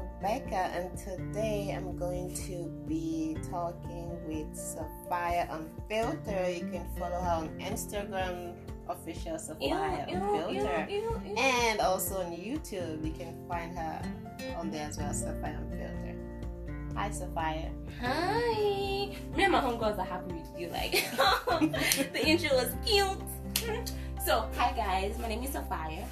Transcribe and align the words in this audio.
Rebecca, 0.00 0.70
and 0.74 0.96
today 0.96 1.74
I'm 1.76 1.96
going 1.96 2.34
to 2.46 2.70
be 2.86 3.36
talking 3.50 4.18
with 4.26 4.56
Sophia 4.56 5.48
Unfiltered. 5.50 6.56
You 6.56 6.68
can 6.70 6.86
follow 6.98 7.20
her 7.20 7.30
on 7.30 7.48
Instagram, 7.58 8.54
official 8.88 9.38
Sophia 9.38 10.06
Unfiltered, 10.08 10.88
and 11.38 11.80
also 11.80 12.20
on 12.20 12.32
YouTube. 12.32 13.04
You 13.04 13.12
can 13.12 13.44
find 13.48 13.76
her 13.76 14.02
on 14.56 14.70
there 14.70 14.88
as 14.88 14.98
well, 14.98 15.12
Sophia 15.12 15.58
Unfiltered. 15.60 16.16
Hi, 16.96 17.10
Sophia. 17.10 17.70
Hi. 18.00 19.16
Me 19.36 19.44
and 19.44 19.52
my 19.52 19.60
homegirls 19.60 19.98
are 19.98 20.04
happy 20.04 20.34
with 20.34 20.60
you. 20.60 20.68
Like 20.68 20.92
the 22.12 22.26
intro 22.26 22.56
was 22.56 22.74
cute. 22.84 23.92
so, 24.24 24.48
hi 24.56 24.72
guys. 24.72 25.18
My 25.18 25.28
name 25.28 25.42
is 25.42 25.52
Sophia. 25.52 26.06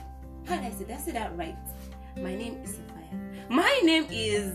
How 0.47 0.57
did 0.57 0.65
I 0.65 0.70
say? 0.70 0.84
Did 0.84 0.97
I 0.97 0.98
say 0.98 1.12
that 1.12 1.37
right? 1.37 1.57
My 2.17 2.34
name 2.34 2.59
is 2.62 2.70
Sophia. 2.70 3.28
My 3.48 3.80
name 3.83 4.07
is 4.11 4.52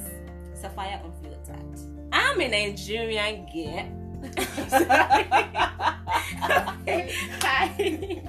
Sophia 0.54 1.02
Unfiltered. 1.04 1.80
I'm 2.12 2.40
a 2.40 2.48
Nigerian 2.48 3.48
girl. 3.52 3.90
Hi. 7.42 8.22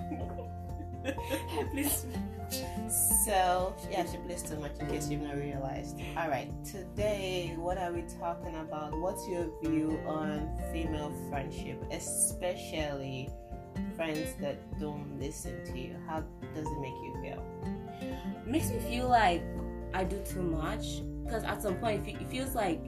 Please. 1.71 2.07
So, 3.27 3.75
yeah, 3.91 4.11
she 4.11 4.17
plays 4.19 4.43
too 4.43 4.57
much 4.59 4.73
in 4.81 4.87
case 4.87 5.11
you've 5.11 5.21
not 5.21 5.37
realized. 5.37 6.01
All 6.17 6.29
right, 6.29 6.49
today, 6.65 7.55
what 7.59 7.77
are 7.77 7.93
we 7.93 8.05
talking 8.19 8.57
about? 8.57 8.99
What's 8.99 9.29
your 9.29 9.49
view 9.63 10.01
on 10.07 10.49
female 10.73 11.13
friendship, 11.29 11.83
especially 11.91 13.29
friends 13.97 14.35
that 14.41 14.57
don't 14.81 15.19
listen 15.21 15.63
to 15.67 15.79
you? 15.79 15.97
How 16.07 16.23
does 16.55 16.67
it 16.67 16.81
make 16.81 16.95
you 17.03 17.15
feel? 17.23 17.43
Makes 18.47 18.71
me 18.71 18.79
feel 18.81 19.09
like 19.09 19.43
I 19.95 20.05
do 20.05 20.21
too 20.29 20.43
much 20.43 21.03
because 21.25 21.45
at 21.45 21.63
some 21.63 21.77
point 21.77 22.07
it 22.07 22.27
feels 22.29 22.55
like 22.55 22.85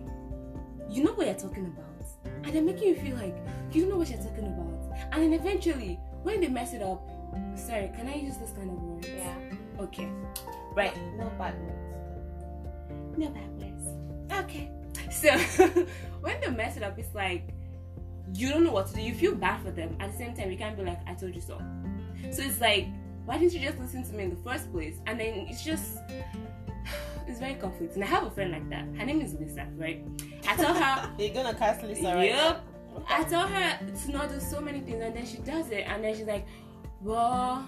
you 0.91 1.03
know 1.05 1.13
what 1.13 1.27
you're 1.27 1.35
talking 1.35 1.67
about, 1.67 2.07
and 2.45 2.55
they're 2.55 2.63
making 2.63 2.89
you 2.89 2.97
feel 2.97 3.17
like 3.17 3.37
you 3.73 3.83
don't 3.83 3.91
know 3.91 3.97
what 3.97 4.11
you're 4.11 4.23
talking 4.23 4.47
about, 4.47 5.13
and 5.13 5.23
then 5.23 5.33
eventually 5.33 5.98
when 6.23 6.41
they 6.41 6.48
mess 6.48 6.75
it 6.75 6.83
up, 6.83 7.09
sorry, 7.57 7.91
can 7.97 8.09
I 8.09 8.17
use 8.17 8.37
this 8.37 8.51
kind 8.51 8.71
of 8.71 8.83
word? 8.83 9.07
Yeah. 9.07 9.35
Okay. 9.81 10.09
Right. 10.75 10.97
No 11.17 11.31
bad 11.39 11.55
words. 11.61 13.19
No 13.19 13.29
bad 13.29 13.51
words. 13.59 14.45
Okay. 14.45 14.70
So 15.09 15.31
when 16.20 16.41
they 16.41 16.48
mess 16.51 16.77
it 16.77 16.83
up, 16.83 16.98
it's 16.98 17.15
like 17.15 17.48
you 18.35 18.48
don't 18.48 18.65
know 18.65 18.73
what 18.73 18.89
to 18.89 18.95
do. 18.95 19.01
You 19.01 19.15
feel 19.15 19.35
bad 19.35 19.63
for 19.63 19.70
them. 19.70 19.97
At 20.01 20.11
the 20.11 20.19
same 20.19 20.35
time, 20.35 20.51
you 20.51 20.59
can't 20.59 20.77
be 20.77 20.85
like, 20.85 20.98
I 21.07 21.15
told 21.15 21.35
you 21.35 21.41
so. 21.41 21.59
So 22.33 22.43
it's 22.43 22.61
like, 22.61 22.87
why 23.25 23.39
didn't 23.39 23.55
you 23.55 23.61
just 23.61 23.79
listen 23.79 24.03
to 24.03 24.13
me 24.13 24.25
in 24.25 24.31
the 24.31 24.43
first 24.43 24.70
place? 24.73 24.97
And 25.07 25.19
then 25.20 25.47
it's 25.48 25.65
just 25.65 25.98
it's 27.27 27.39
very 27.41 27.55
conflicting. 27.55 28.03
I 28.03 28.07
have 28.07 28.25
a 28.25 28.31
friend 28.31 28.53
like 28.53 28.69
that. 28.71 28.85
Her 28.99 29.05
name 29.05 29.21
is 29.21 29.35
Lisa, 29.35 29.67
right? 29.77 30.05
I 30.49 30.57
tell 30.57 30.75
her 30.75 31.11
You're 31.19 31.35
gonna 31.35 31.55
cast 31.55 31.83
Lisa 31.83 32.15
right 32.15 32.31
Yep. 32.31 32.65
I 33.09 33.25
tell 33.25 33.47
her 33.47 33.79
to 34.07 34.11
not 34.13 34.31
do 34.31 34.41
so 34.41 34.61
many 34.61 34.81
things 34.81 35.03
and 35.03 35.15
then 35.15 35.27
she 35.27 35.39
does 35.39 35.71
it 35.71 35.85
and 35.87 36.03
then 36.05 36.15
she's 36.17 36.27
like, 36.27 36.47
Well, 37.03 37.67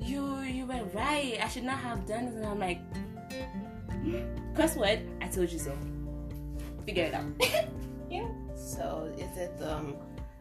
you 0.00 0.40
you 0.42 0.66
were 0.66 0.84
right. 0.94 1.38
I 1.42 1.48
should 1.48 1.64
not 1.64 1.78
have 1.78 2.06
done 2.06 2.26
this 2.26 2.34
and 2.34 2.46
I'm 2.46 2.58
like 2.58 2.80
Curse 4.56 4.76
word, 4.76 5.00
I 5.20 5.28
told 5.28 5.50
you 5.50 5.58
so. 5.58 5.76
Figure 6.86 7.04
it 7.04 7.14
out. 7.14 7.26
Yeah. 8.10 8.26
So 8.56 9.12
is 9.18 9.36
it 9.36 9.52
um 9.62 9.94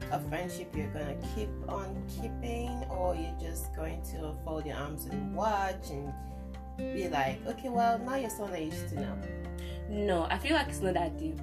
a 0.09 0.19
friendship 0.29 0.73
you're 0.73 0.87
gonna 0.87 1.17
keep 1.35 1.49
on 1.67 2.01
keeping 2.07 2.69
or 2.89 3.13
you're 3.13 3.35
just 3.41 3.75
going 3.75 4.01
to 4.13 4.33
fold 4.45 4.65
your 4.65 4.77
arms 4.77 5.05
and 5.07 5.35
watch 5.35 5.89
and 5.91 6.13
be 6.77 7.07
like, 7.09 7.45
okay, 7.47 7.69
well 7.69 7.99
now 7.99 8.15
you're 8.15 8.29
someone 8.29 8.53
I 8.53 8.59
used 8.59 8.89
to 8.89 9.01
know. 9.01 9.17
No, 9.89 10.27
I 10.29 10.37
feel 10.37 10.53
like 10.53 10.67
it's 10.67 10.81
not 10.81 10.93
that 10.95 11.17
deep. 11.17 11.39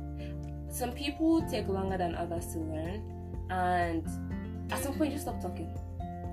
Some 0.68 0.92
people 0.92 1.42
take 1.50 1.68
longer 1.68 1.96
than 1.96 2.14
others 2.14 2.46
to 2.52 2.58
learn, 2.58 3.02
and 3.50 4.06
at 4.72 4.82
some 4.82 4.94
point 4.94 5.10
you 5.10 5.16
just 5.16 5.26
stop 5.26 5.40
talking. 5.40 5.72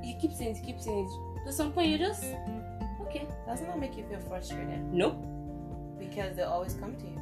You 0.04 0.16
keep 0.20 0.32
saying 0.34 0.56
it, 0.56 0.60
you 0.60 0.74
keep 0.74 0.80
saying 0.80 1.06
it. 1.08 1.48
At 1.48 1.54
some 1.54 1.72
point 1.72 1.90
you 1.90 1.98
just 1.98 2.24
okay. 3.02 3.28
Doesn't 3.48 3.68
that 3.68 3.80
make 3.80 3.98
you 3.98 4.04
feel 4.06 4.20
frustrated? 4.20 4.82
Nope. 4.92 5.24
Because 6.00 6.36
they 6.36 6.44
always 6.44 6.74
come 6.74 6.96
to 6.96 7.06
you. 7.06 7.22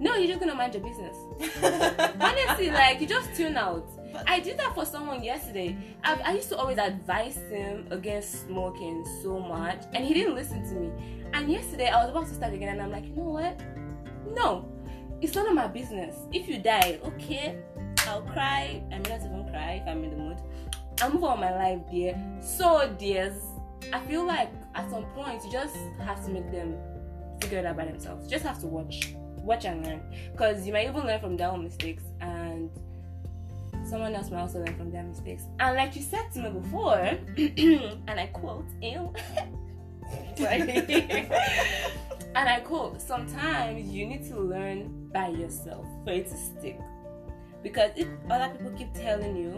No, 0.00 0.16
you're 0.16 0.28
just 0.28 0.40
gonna 0.40 0.54
mind 0.54 0.74
your 0.74 0.82
business. 0.82 1.16
Honestly, 2.20 2.70
like 2.70 3.00
you 3.00 3.06
just 3.06 3.34
tune 3.34 3.56
out. 3.56 3.88
I 4.26 4.40
did 4.40 4.58
that 4.58 4.74
for 4.74 4.84
someone 4.84 5.22
yesterday. 5.22 5.76
I, 6.04 6.14
I 6.24 6.32
used 6.34 6.48
to 6.50 6.56
always 6.56 6.78
advise 6.78 7.36
him 7.50 7.86
against 7.90 8.46
smoking 8.46 9.04
so 9.22 9.38
much, 9.38 9.82
and 9.94 10.04
he 10.04 10.14
didn't 10.14 10.34
listen 10.34 10.62
to 10.68 10.74
me. 10.74 10.90
And 11.32 11.50
yesterday, 11.50 11.88
I 11.88 12.02
was 12.02 12.10
about 12.10 12.28
to 12.28 12.34
start 12.34 12.52
again, 12.52 12.68
and 12.68 12.82
I'm 12.82 12.90
like, 12.90 13.06
you 13.06 13.14
know 13.14 13.30
what? 13.30 13.60
No, 14.34 14.70
it's 15.20 15.34
none 15.34 15.46
of 15.46 15.54
my 15.54 15.66
business. 15.66 16.16
If 16.32 16.48
you 16.48 16.58
die, 16.58 17.00
okay, 17.04 17.58
I'll 18.06 18.22
cry. 18.22 18.82
I 18.90 18.98
may 18.98 19.08
not 19.08 19.20
even 19.20 19.46
cry 19.50 19.82
if 19.82 19.88
I'm 19.88 20.04
in 20.04 20.10
the 20.10 20.16
mood. 20.16 20.38
I'll 21.00 21.10
move 21.10 21.24
on 21.24 21.40
my 21.40 21.54
life, 21.54 21.80
dear. 21.90 22.20
So, 22.40 22.94
dears, 22.98 23.34
I 23.92 24.00
feel 24.00 24.24
like 24.24 24.50
at 24.74 24.90
some 24.90 25.04
point 25.14 25.42
you 25.44 25.52
just 25.52 25.76
have 26.00 26.24
to 26.24 26.30
make 26.30 26.50
them 26.52 26.76
figure 27.40 27.58
it 27.58 27.66
out 27.66 27.76
by 27.76 27.84
themselves. 27.84 28.24
You 28.24 28.30
just 28.30 28.44
have 28.44 28.60
to 28.60 28.66
watch, 28.66 29.14
watch 29.36 29.64
and 29.64 29.84
learn, 29.84 30.02
because 30.32 30.66
you 30.66 30.72
might 30.72 30.88
even 30.88 31.06
learn 31.06 31.20
from 31.20 31.36
their 31.36 31.50
own 31.50 31.64
mistakes 31.64 32.04
and 32.20 32.31
someone 33.92 34.14
else 34.14 34.30
might 34.30 34.40
also 34.40 34.58
learn 34.58 34.74
from 34.74 34.90
their 34.90 35.02
mistakes. 35.02 35.44
And 35.60 35.76
like 35.76 35.94
you 35.94 36.00
said 36.00 36.32
to 36.32 36.40
me 36.40 36.60
before, 36.60 36.96
and 38.08 38.18
I 38.18 38.30
quote, 38.32 38.64
ew. 38.80 39.12
and 42.34 42.48
I 42.48 42.60
quote, 42.60 43.02
sometimes 43.02 43.86
you 43.90 44.06
need 44.06 44.26
to 44.30 44.40
learn 44.40 45.10
by 45.12 45.28
yourself 45.28 45.84
for 46.04 46.12
it 46.12 46.26
to 46.30 46.36
stick. 46.38 46.80
Because 47.62 47.90
if 47.94 48.08
other 48.30 48.48
people 48.54 48.72
keep 48.72 48.94
telling 48.94 49.36
you, 49.36 49.50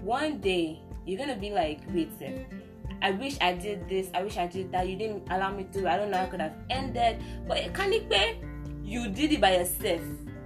one 0.00 0.38
day 0.38 0.80
you're 1.04 1.18
gonna 1.18 1.36
be 1.36 1.50
like, 1.50 1.80
wait, 1.92 2.10
sir, 2.18 2.46
I 3.02 3.10
wish 3.10 3.36
I 3.42 3.52
did 3.52 3.86
this, 3.86 4.08
I 4.14 4.22
wish 4.22 4.38
I 4.38 4.46
did 4.46 4.72
that, 4.72 4.88
you 4.88 4.96
didn't 4.96 5.28
allow 5.30 5.52
me 5.52 5.66
to, 5.74 5.86
I 5.90 5.98
don't 5.98 6.10
know 6.10 6.16
how 6.16 6.24
I 6.24 6.26
could 6.28 6.40
have 6.40 6.56
ended. 6.70 7.22
But 7.46 7.58
it 7.58 7.74
can't 7.74 7.90
be 7.90 8.40
you 8.82 9.08
did 9.10 9.30
it 9.30 9.42
by 9.42 9.56
yourself 9.56 10.00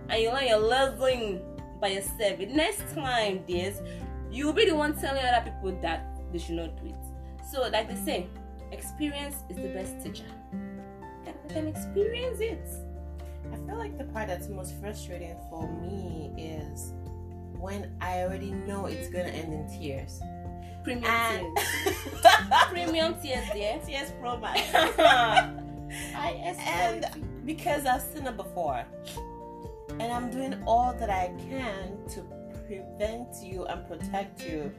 and 0.08 0.20
you 0.20 0.32
learn 0.32 0.48
your 0.48 0.58
lesson 0.58 1.40
by 1.82 1.88
yourself. 1.88 2.38
The 2.38 2.46
next 2.46 2.94
time, 2.94 3.42
dears, 3.46 3.82
you'll 4.30 4.54
be 4.54 4.64
the 4.64 4.74
one 4.74 4.96
telling 4.96 5.22
other 5.22 5.50
people 5.50 5.78
that 5.82 6.06
they 6.32 6.38
should 6.38 6.54
not 6.54 6.80
do 6.82 6.88
it. 6.88 7.44
So, 7.50 7.68
like 7.68 7.88
they 7.88 7.96
say, 7.96 8.28
experience 8.70 9.36
is 9.50 9.56
the 9.56 9.68
best 9.68 10.02
teacher. 10.02 10.30
Let 11.26 11.48
them 11.50 11.66
experience 11.66 12.40
it. 12.40 12.66
I 13.52 13.56
feel 13.66 13.76
like 13.76 13.98
the 13.98 14.04
part 14.04 14.28
that's 14.28 14.48
most 14.48 14.80
frustrating 14.80 15.36
for 15.50 15.68
me 15.82 16.32
is 16.38 16.94
when 17.58 17.92
I 18.00 18.22
already 18.22 18.52
know 18.52 18.86
it's 18.86 19.08
gonna 19.08 19.24
end 19.24 19.52
in 19.52 19.68
tears. 19.68 20.20
Premium 20.84 21.04
And 21.04 21.56
tears. 21.84 21.96
Premium 22.70 23.14
tears, 23.20 23.46
dear. 23.52 23.80
tears 23.84 24.12
pro 24.20 24.38
max. 24.38 24.60
I 26.16 26.56
and 26.66 27.06
because 27.44 27.86
I've 27.86 28.00
seen 28.00 28.26
it 28.26 28.36
before, 28.36 28.84
and 30.00 30.12
I'm 30.12 30.30
doing 30.30 30.62
all 30.66 30.92
that 30.94 31.10
I 31.10 31.32
can 31.48 31.98
to 32.10 32.22
prevent 32.66 33.42
you 33.42 33.64
and 33.66 33.86
protect 33.86 34.44
you 34.44 34.72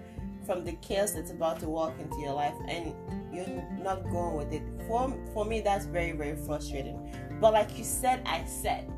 from 0.45 0.65
the 0.65 0.73
chaos 0.73 1.11
that's 1.11 1.31
about 1.31 1.59
to 1.61 1.69
walk 1.69 1.93
into 1.99 2.19
your 2.19 2.33
life, 2.33 2.55
and 2.67 2.93
you're 3.33 3.63
not 3.81 4.03
going 4.09 4.35
with 4.35 4.51
it. 4.53 4.63
For 4.87 5.13
for 5.33 5.45
me, 5.45 5.61
that's 5.61 5.85
very 5.85 6.11
very 6.11 6.35
frustrating. 6.35 7.15
But 7.39 7.53
like 7.53 7.77
you 7.77 7.83
said, 7.83 8.21
I 8.25 8.45
said. 8.45 8.91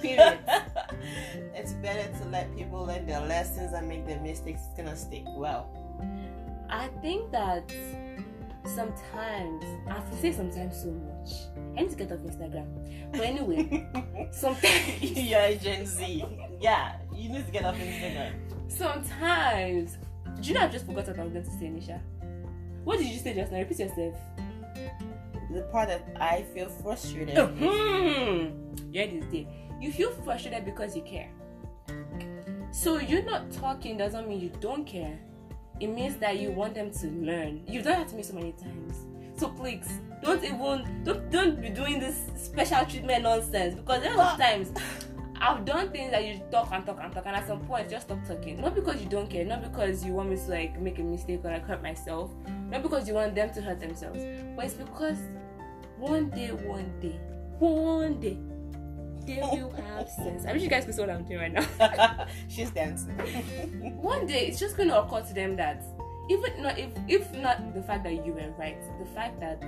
Period. 0.00 0.38
it's 1.54 1.72
better 1.74 2.06
to 2.18 2.28
let 2.28 2.54
people 2.56 2.84
learn 2.84 3.06
their 3.06 3.20
lessons 3.20 3.72
and 3.72 3.88
make 3.88 4.06
their 4.06 4.20
mistakes. 4.20 4.60
It's 4.66 4.76
gonna 4.76 4.96
stick 4.96 5.24
well. 5.36 5.70
I 6.68 6.88
think 7.00 7.32
that 7.32 7.72
sometimes 8.68 9.64
I 9.88 9.94
have 9.94 10.10
to 10.10 10.16
say 10.16 10.32
sometimes 10.32 10.82
so 10.82 10.90
much. 10.90 11.30
I 11.76 11.82
need 11.82 11.90
to 11.90 11.96
get 11.96 12.12
off 12.12 12.18
Instagram. 12.20 12.66
But 13.12 13.20
anyway, 13.20 13.88
sometimes 14.32 15.02
You're 15.02 15.40
a 15.40 15.56
Gen 15.56 15.86
Z. 15.86 16.24
Yeah, 16.60 16.96
you 17.14 17.28
need 17.28 17.46
to 17.46 17.52
get 17.52 17.64
off 17.64 17.76
Instagram. 17.76 18.32
sometimes 18.68 19.98
do 20.40 20.48
you 20.48 20.54
know 20.54 20.62
I 20.62 20.68
just 20.68 20.86
forgot 20.86 21.06
what 21.06 21.18
I 21.18 21.24
was 21.24 21.32
going 21.32 21.44
to 21.44 21.50
say, 21.50 21.66
Nisha? 21.66 22.00
What 22.84 22.98
did 22.98 23.06
you 23.08 23.18
say 23.18 23.34
just 23.34 23.52
now? 23.52 23.58
Repeat 23.58 23.78
yourself. 23.80 24.14
The 25.52 25.62
part 25.72 25.88
that 25.88 26.04
I 26.20 26.42
feel 26.54 26.68
frustrated. 26.68 27.36
Hmm. 27.36 28.50
Yeah, 28.92 29.06
this 29.06 29.24
day. 29.26 29.48
You 29.80 29.92
feel 29.92 30.10
frustrated 30.10 30.64
because 30.64 30.94
you 30.94 31.02
care. 31.02 31.30
So 32.72 32.98
you're 32.98 33.24
not 33.24 33.50
talking 33.50 33.96
doesn't 33.96 34.28
mean 34.28 34.40
you 34.40 34.52
don't 34.60 34.84
care. 34.84 35.18
It 35.80 35.88
means 35.88 36.16
that 36.16 36.38
you 36.38 36.50
want 36.50 36.74
them 36.74 36.90
to 36.90 37.06
learn. 37.08 37.62
You've 37.66 37.84
done 37.84 38.00
that 38.00 38.08
to 38.08 38.16
me 38.16 38.22
so 38.22 38.34
many 38.34 38.52
times. 38.52 38.96
So 39.36 39.48
please, 39.48 40.00
don't 40.22 40.42
even 40.42 41.02
don't 41.04 41.30
don't 41.30 41.60
be 41.60 41.68
doing 41.68 42.00
this 42.00 42.18
special 42.36 42.86
treatment 42.86 43.24
nonsense 43.24 43.74
because 43.74 44.02
there 44.02 44.18
are 44.18 44.38
times 44.38 44.72
I've 45.40 45.64
done 45.64 45.90
things 45.90 46.12
that 46.12 46.24
you 46.24 46.40
talk 46.50 46.70
and 46.72 46.86
talk 46.86 46.98
and 47.02 47.12
talk, 47.12 47.26
and 47.26 47.36
at 47.36 47.46
some 47.46 47.60
point 47.66 47.90
just 47.90 48.06
stop 48.06 48.26
talking. 48.26 48.60
Not 48.60 48.74
because 48.74 49.00
you 49.02 49.08
don't 49.08 49.28
care, 49.28 49.44
not 49.44 49.62
because 49.62 50.04
you 50.04 50.12
want 50.12 50.30
me 50.30 50.36
to 50.36 50.46
like 50.48 50.80
make 50.80 50.98
a 50.98 51.02
mistake 51.02 51.40
or 51.44 51.50
like 51.50 51.66
hurt 51.66 51.82
myself, 51.82 52.30
not 52.70 52.82
because 52.82 53.06
you 53.06 53.14
want 53.14 53.34
them 53.34 53.52
to 53.52 53.60
hurt 53.60 53.80
themselves, 53.80 54.20
but 54.56 54.64
it's 54.64 54.74
because 54.74 55.18
one 55.98 56.30
day, 56.30 56.48
one 56.52 56.92
day, 57.00 57.18
one 57.58 58.20
day, 58.20 58.38
they 59.26 59.40
will 59.62 59.70
have 59.72 60.08
sense. 60.08 60.46
I 60.46 60.52
wish 60.52 60.62
you 60.62 60.68
guys 60.68 60.84
could 60.84 60.94
see 60.94 61.00
what 61.00 61.10
I'm 61.10 61.24
doing 61.24 61.40
right 61.40 61.52
now. 61.52 62.26
She's 62.48 62.70
dancing. 62.70 63.16
One 64.00 64.26
day, 64.26 64.46
it's 64.46 64.58
just 64.58 64.76
going 64.76 64.88
to 64.88 65.02
occur 65.02 65.22
to 65.22 65.34
them 65.34 65.56
that 65.56 65.82
even 66.28 66.62
not 66.62 66.78
if 66.78 66.90
if 67.08 67.32
not 67.34 67.74
the 67.74 67.82
fact 67.82 68.04
that 68.04 68.24
you 68.24 68.32
were 68.32 68.50
right, 68.58 68.80
the 68.98 69.06
fact 69.06 69.40
that 69.40 69.60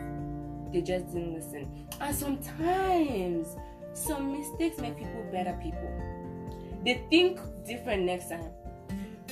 they 0.72 0.80
just 0.80 1.12
didn't 1.12 1.34
listen. 1.34 1.86
And 2.00 2.14
sometimes 2.14 3.56
some 3.94 4.32
mistakes 4.32 4.78
make 4.78 4.96
people 4.96 5.24
better 5.32 5.58
people. 5.62 5.90
They 6.84 7.02
think 7.10 7.40
different 7.66 8.04
next 8.04 8.28
time. 8.28 8.50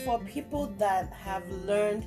For 0.05 0.19
people 0.21 0.67
that 0.79 1.13
have 1.13 1.49
learned 1.65 2.07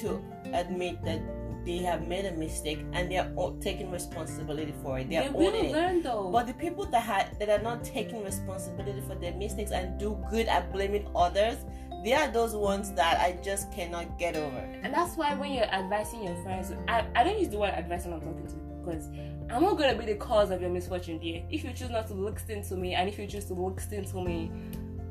to 0.00 0.22
admit 0.52 1.02
that 1.04 1.20
they 1.68 1.76
have 1.78 2.08
made 2.08 2.24
a 2.24 2.32
mistake 2.32 2.80
and 2.94 3.10
they 3.10 3.18
are 3.18 3.28
taking 3.60 3.90
responsibility 3.90 4.72
for 4.82 4.98
it. 4.98 5.10
They, 5.10 5.16
they 5.16 5.28
will 5.28 5.70
learn 5.70 6.02
though. 6.02 6.30
But 6.32 6.46
the 6.46 6.54
people 6.54 6.86
that 6.86 7.02
had 7.02 7.38
that 7.38 7.50
are 7.50 7.62
not 7.62 7.84
taking 7.84 8.24
responsibility 8.24 9.02
for 9.06 9.14
their 9.14 9.34
mistakes 9.34 9.70
and 9.70 10.00
do 10.00 10.18
good 10.30 10.48
at 10.48 10.72
blaming 10.72 11.06
others, 11.14 11.58
they 12.04 12.14
are 12.14 12.28
those 12.28 12.54
ones 12.56 12.92
that 12.92 13.20
I 13.20 13.38
just 13.44 13.70
cannot 13.70 14.18
get 14.18 14.34
over. 14.34 14.56
And 14.82 14.94
that's 14.94 15.14
why 15.18 15.34
when 15.34 15.52
you're 15.52 15.70
advising 15.70 16.24
your 16.24 16.42
friends, 16.42 16.72
I, 16.88 17.04
I 17.14 17.22
don't 17.22 17.38
use 17.38 17.50
the 17.50 17.58
word 17.58 17.74
advice 17.74 18.06
when 18.06 18.14
I'm 18.14 18.20
talking 18.22 18.46
to 18.46 18.54
because 18.82 19.08
I'm 19.50 19.62
not 19.62 19.76
gonna 19.76 19.94
be 19.94 20.06
the 20.06 20.14
cause 20.14 20.50
of 20.50 20.62
your 20.62 20.70
misfortune, 20.70 21.18
dear. 21.18 21.42
If 21.50 21.64
you 21.64 21.72
choose 21.74 21.90
not 21.90 22.06
to 22.06 22.14
listen 22.14 22.62
to 22.62 22.76
me 22.76 22.94
and 22.94 23.10
if 23.10 23.18
you 23.18 23.26
choose 23.26 23.44
to 23.46 23.54
listen 23.54 24.06
to 24.06 24.24
me, 24.24 24.50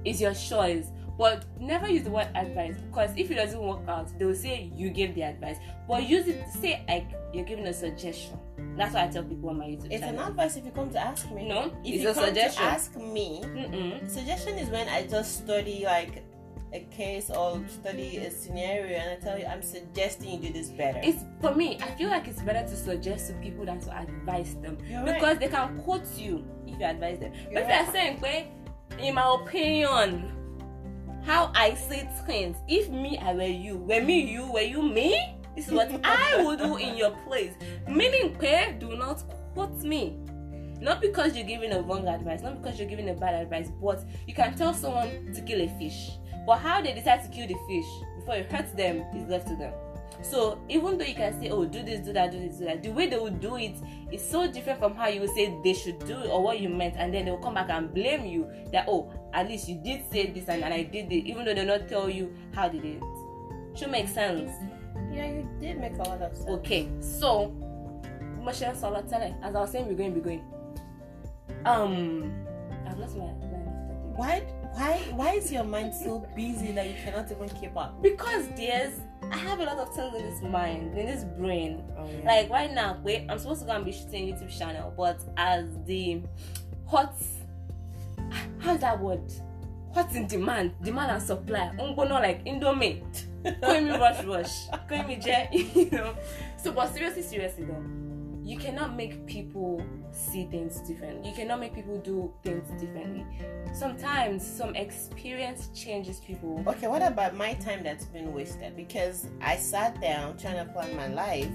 it's 0.07 0.21
your 0.21 0.33
choice. 0.33 0.87
But 1.17 1.45
never 1.59 1.89
use 1.89 2.03
the 2.03 2.11
word 2.11 2.27
advice 2.35 2.75
because 2.89 3.09
if 3.17 3.31
it 3.31 3.35
doesn't 3.35 3.59
work 3.59 3.81
out, 3.87 4.07
they 4.19 4.25
will 4.25 4.35
say 4.35 4.71
you 4.75 4.91
gave 4.91 5.15
the 5.15 5.23
advice. 5.23 5.57
But 5.87 6.07
use 6.07 6.27
it 6.27 6.45
to 6.45 6.57
say 6.59 6.85
like 6.87 7.07
you're 7.33 7.43
giving 7.45 7.65
a 7.65 7.73
suggestion. 7.73 8.37
That's 8.77 8.93
what 8.93 9.03
I 9.05 9.07
tell 9.07 9.23
people 9.23 9.49
on 9.49 9.57
my 9.57 9.65
YouTube 9.65 9.91
it's 9.91 10.01
channel. 10.01 10.21
an 10.21 10.27
advice 10.29 10.57
if 10.57 10.65
you 10.65 10.71
come 10.71 10.91
to 10.91 10.99
ask 10.99 11.31
me. 11.31 11.47
No, 11.49 11.73
if 11.83 11.95
it's 11.95 12.03
you 12.03 12.09
a 12.09 12.13
come 12.13 12.25
suggestion. 12.25 12.63
to 12.63 12.69
ask 12.69 12.95
me, 12.97 13.41
Mm-mm. 13.43 14.07
suggestion 14.09 14.59
is 14.59 14.69
when 14.69 14.87
I 14.89 15.07
just 15.07 15.37
study 15.37 15.83
like 15.85 16.23
a 16.73 16.81
case 16.91 17.31
or 17.31 17.63
study 17.67 18.17
a 18.17 18.29
scenario 18.29 18.97
and 18.99 19.09
I 19.11 19.15
tell 19.15 19.39
you 19.39 19.45
I'm 19.45 19.63
suggesting 19.63 20.29
you 20.43 20.49
do 20.49 20.53
this 20.53 20.69
better. 20.69 20.99
It's 21.01 21.23
for 21.41 21.55
me. 21.55 21.79
I 21.81 21.95
feel 21.95 22.09
like 22.09 22.27
it's 22.27 22.43
better 22.43 22.61
to 22.67 22.75
suggest 22.75 23.29
to 23.29 23.33
people 23.35 23.65
than 23.65 23.79
to 23.81 23.97
advise 23.97 24.53
them 24.55 24.77
You're 24.87 25.01
because 25.03 25.21
right. 25.23 25.39
they 25.39 25.47
can 25.47 25.79
quote 25.79 26.05
you 26.15 26.45
if 26.67 26.77
you 26.79 26.85
advise 26.85 27.17
them. 27.19 27.33
You're 27.33 27.53
but 27.53 27.63
if 27.63 27.69
right. 27.69 27.83
you're 27.85 27.91
saying, 27.93 28.19
"Wait, 28.21 28.47
in 28.99 29.15
my 29.15 29.37
opinion, 29.41 30.31
how 31.23 31.51
I 31.55 31.73
see 31.73 32.07
things, 32.25 32.57
if 32.67 32.89
me 32.89 33.17
I 33.17 33.33
were 33.33 33.43
you, 33.43 33.77
were 33.77 34.01
me 34.01 34.31
you, 34.31 34.51
were 34.51 34.61
you 34.61 34.81
me? 34.81 35.17
This 35.55 35.67
is 35.67 35.73
what 35.73 35.89
I 36.03 36.43
would 36.43 36.59
do 36.59 36.77
in 36.77 36.95
your 36.95 37.11
place." 37.27 37.53
Meaning, 37.87 38.35
pay, 38.35 38.75
do 38.79 38.95
not 38.95 39.23
quote 39.53 39.81
me. 39.83 40.17
Not 40.79 41.01
because 41.01 41.35
you're 41.35 41.47
giving 41.47 41.71
a 41.73 41.81
wrong 41.81 42.07
advice, 42.07 42.41
not 42.41 42.61
because 42.61 42.79
you're 42.79 42.87
giving 42.87 43.09
a 43.09 43.13
bad 43.13 43.33
advice, 43.41 43.71
but 43.81 44.03
you 44.27 44.33
can 44.33 44.55
tell 44.55 44.73
someone 44.73 45.33
to 45.33 45.41
kill 45.41 45.61
a 45.61 45.67
fish. 45.79 46.11
But 46.45 46.57
how 46.57 46.81
they 46.81 46.93
decide 46.93 47.23
to 47.23 47.29
kill 47.29 47.47
the 47.47 47.55
fish 47.67 47.85
before 48.19 48.35
it 48.35 48.51
hurts 48.51 48.71
them 48.73 49.03
is 49.15 49.27
left 49.27 49.47
to 49.47 49.55
them. 49.55 49.73
So 50.21 50.59
even 50.67 50.97
though 50.97 51.05
you 51.05 51.15
can 51.15 51.39
say, 51.39 51.49
"Oh, 51.49 51.65
do 51.65 51.83
this, 51.83 52.05
do 52.05 52.13
that, 52.13 52.31
do 52.31 52.39
this, 52.39 52.57
do 52.57 52.65
that," 52.65 52.83
the 52.83 52.89
way 52.89 53.07
they 53.07 53.17
will 53.17 53.29
do 53.29 53.55
it 53.57 53.75
is 54.11 54.21
so 54.21 54.47
different 54.51 54.79
from 54.79 54.95
how 54.95 55.07
you 55.07 55.21
would 55.21 55.29
say 55.31 55.55
they 55.63 55.73
should 55.73 55.99
do 55.99 56.19
it 56.19 56.29
or 56.29 56.41
what 56.41 56.59
you 56.59 56.69
meant, 56.69 56.95
and 56.97 57.13
then 57.13 57.25
they 57.25 57.31
will 57.31 57.37
come 57.37 57.53
back 57.53 57.69
and 57.69 57.93
blame 57.93 58.25
you 58.25 58.49
that, 58.71 58.85
"Oh, 58.87 59.11
at 59.33 59.47
least 59.47 59.69
you 59.69 59.75
did 59.75 60.09
say 60.11 60.27
this 60.31 60.47
and, 60.49 60.63
and 60.63 60.73
I 60.73 60.83
did 60.83 61.11
it," 61.11 61.25
even 61.27 61.45
though 61.45 61.53
they 61.53 61.65
not 61.65 61.87
tell 61.87 62.09
you 62.09 62.33
how 62.53 62.67
they 62.67 62.79
did 62.79 62.97
it. 62.97 63.03
Should 63.77 63.91
make 63.91 64.07
sense. 64.07 64.51
yeah, 65.11 65.27
you 65.27 65.49
did 65.59 65.79
make 65.79 65.93
a 65.93 66.03
lot 66.03 66.21
of 66.21 66.35
sense. 66.35 66.49
Okay, 66.49 66.89
so 66.99 67.51
Michelle 68.43 68.73
Solotele, 68.73 69.35
as 69.43 69.55
I 69.55 69.59
was 69.59 69.71
saying, 69.71 69.87
we're 69.87 69.93
going, 69.93 70.13
we're 70.15 70.21
going. 70.21 70.43
Um, 71.65 72.33
I've 72.87 72.97
lost 72.97 73.15
my 73.17 73.25
line. 73.25 74.13
Why 74.15 74.39
why 74.73 74.97
why 75.11 75.31
is 75.33 75.51
your 75.51 75.63
mind 75.63 75.93
so 75.93 76.25
busy 76.35 76.71
that 76.71 76.87
you 76.87 76.95
cannot 77.03 77.31
even 77.31 77.49
keep 77.49 77.75
up? 77.77 78.01
Because 78.01 78.47
there's, 78.55 78.99
I 79.31 79.37
have 79.37 79.59
a 79.59 79.63
lot 79.65 79.77
of 79.77 79.93
things 79.93 80.15
in 80.15 80.29
this 80.29 80.41
mind, 80.41 80.97
in 80.97 81.05
this 81.05 81.23
brain. 81.23 81.83
Oh, 81.97 82.09
yeah. 82.09 82.25
Like 82.25 82.49
right 82.49 82.71
now, 82.71 82.97
wait, 83.03 83.25
I'm 83.29 83.39
supposed 83.39 83.61
to 83.61 83.67
go 83.67 83.73
and 83.73 83.85
be 83.85 83.91
shooting 83.91 84.33
YouTube 84.33 84.57
channel, 84.57 84.93
but 84.95 85.19
as 85.35 85.65
the 85.85 86.21
hot, 86.85 87.15
how's 88.59 88.79
that 88.79 88.99
word? 88.99 89.21
Hot 89.93 90.13
in 90.15 90.27
demand, 90.27 90.73
demand 90.83 91.11
and 91.11 91.21
supply. 91.21 91.71
Ungo 91.79 92.07
not 92.07 92.21
like 92.21 92.45
Indomie. 92.45 93.01
Call 93.61 93.81
me 93.81 93.91
rush 93.91 94.23
rush. 94.25 94.67
Call 94.87 95.03
me 95.03 95.15
jet. 95.17 95.51
You 95.53 95.89
know. 95.91 96.15
So, 96.61 96.71
but 96.71 96.93
seriously, 96.93 97.23
seriously 97.23 97.65
though, 97.65 97.83
you 98.47 98.57
cannot 98.57 98.95
make 98.95 99.25
people 99.25 99.83
see 100.13 100.45
things 100.45 100.79
differently. 100.79 101.29
You 101.29 101.35
cannot 101.35 101.59
make 101.59 101.75
people 101.75 101.97
do 101.97 102.33
things 102.43 102.69
differently. 102.79 103.25
Sometimes 103.73 104.41
some 104.45 104.73
experience 104.73 105.69
changes 105.75 106.21
people. 106.21 106.63
Okay, 106.65 106.87
what 106.87 107.01
about 107.01 107.35
my 107.35 107.55
time 107.55 107.83
that's 107.83 108.05
been 108.05 108.33
wasted? 108.33 108.77
Because 108.77 109.27
I 109.41 109.57
sat 109.57 109.99
down 109.99 110.37
trying 110.37 110.65
to 110.65 110.71
plan 110.71 110.95
my 110.95 111.09
life 111.09 111.51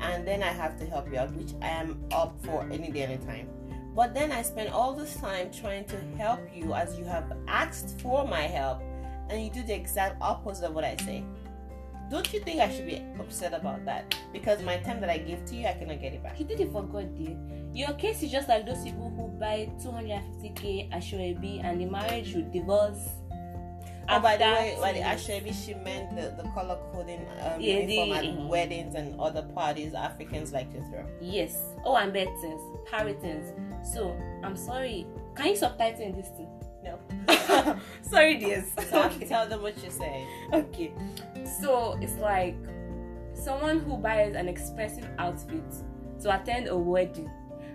and 0.00 0.26
then 0.26 0.42
I 0.42 0.48
have 0.48 0.76
to 0.80 0.86
help 0.86 1.12
you 1.12 1.18
out, 1.18 1.32
which 1.36 1.52
I 1.62 1.68
am 1.68 2.04
up 2.10 2.34
for 2.44 2.68
any 2.72 2.90
day, 2.90 3.04
any 3.04 3.18
time. 3.18 3.48
But 3.94 4.12
then 4.12 4.32
I 4.32 4.42
spend 4.42 4.70
all 4.70 4.94
this 4.94 5.14
time 5.14 5.52
trying 5.52 5.84
to 5.84 6.00
help 6.18 6.40
you 6.52 6.74
as 6.74 6.98
you 6.98 7.04
have 7.04 7.32
asked 7.46 8.00
for 8.00 8.26
my 8.26 8.42
help 8.42 8.82
and 9.30 9.40
you 9.44 9.48
do 9.48 9.62
the 9.62 9.74
exact 9.74 10.20
opposite 10.20 10.64
of 10.64 10.74
what 10.74 10.82
I 10.82 10.96
say. 10.96 11.22
Don't 12.12 12.30
you 12.30 12.40
think 12.40 12.60
I 12.60 12.70
should 12.70 12.84
be 12.84 13.02
upset 13.18 13.54
about 13.54 13.86
that? 13.86 14.14
Because 14.34 14.62
my 14.62 14.76
time 14.76 15.00
that 15.00 15.08
I 15.08 15.16
gave 15.16 15.46
to 15.46 15.54
you, 15.56 15.66
I 15.66 15.72
cannot 15.72 15.98
get 15.98 16.12
it 16.12 16.22
back. 16.22 16.38
You 16.38 16.44
did 16.44 16.60
it 16.60 16.70
for 16.70 16.82
God, 16.82 17.16
dear. 17.16 17.34
Your 17.72 17.94
case 17.96 18.22
is 18.22 18.30
just 18.30 18.50
like 18.50 18.66
those 18.66 18.84
people 18.84 19.08
who 19.16 19.28
buy 19.40 19.70
250k 19.82 20.92
Asoebi 20.92 21.64
and 21.64 21.80
the 21.80 21.86
marriage 21.86 22.34
will 22.34 22.44
divorce. 22.52 23.08
Oh, 24.10 24.20
by 24.20 24.36
the 24.36 24.44
way, 24.44 24.76
by 24.78 24.92
the. 24.92 24.98
Asoebi, 24.98 25.54
she 25.54 25.72
meant 25.72 26.14
the, 26.14 26.34
the 26.42 26.46
color 26.50 26.76
coding 26.92 27.24
um, 27.40 27.58
Yeah, 27.58 27.78
uniform 27.78 28.10
the- 28.10 28.14
at 28.16 28.24
mhm. 28.24 28.48
weddings 28.48 28.94
and 28.94 29.18
other 29.18 29.42
parties 29.54 29.94
Africans 29.94 30.52
like 30.52 30.70
to 30.74 30.82
throw. 30.90 31.06
Yes. 31.18 31.56
Oh, 31.82 31.96
and 31.96 32.12
bettings, 32.12 32.60
paritons. 32.90 33.54
So, 33.90 34.14
I'm 34.44 34.56
sorry. 34.58 35.06
Can 35.34 35.46
you 35.46 35.56
subtitle 35.56 36.02
in 36.02 36.12
this 36.14 36.28
thing? 36.28 36.50
No. 36.84 36.98
sorry, 38.02 38.36
dears. 38.38 38.64
Tell, 38.90 39.04
okay. 39.06 39.26
tell 39.26 39.48
them 39.48 39.62
what 39.62 39.80
you're 39.82 39.90
saying. 39.92 40.26
okay. 40.52 40.92
So, 41.60 41.98
it's 42.00 42.14
like 42.18 42.56
someone 43.34 43.80
who 43.80 43.96
buys 43.96 44.34
an 44.34 44.48
expensive 44.48 45.08
outfit 45.18 45.62
to 46.22 46.34
attend 46.40 46.68
a 46.68 46.76
wedding 46.76 47.30